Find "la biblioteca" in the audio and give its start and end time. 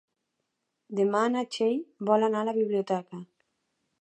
2.51-3.23